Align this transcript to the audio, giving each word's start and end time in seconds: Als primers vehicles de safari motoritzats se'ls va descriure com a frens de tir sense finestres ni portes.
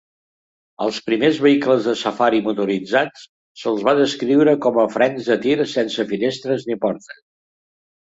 Als 0.85 0.95
primers 1.09 1.37
vehicles 1.47 1.89
de 1.89 1.93
safari 1.99 2.41
motoritzats 2.49 3.29
se'ls 3.65 3.87
va 3.91 3.95
descriure 4.03 4.59
com 4.67 4.83
a 4.87 4.89
frens 4.99 5.33
de 5.35 5.41
tir 5.47 5.63
sense 5.79 6.11
finestres 6.17 6.71
ni 6.73 6.83
portes. 6.85 7.25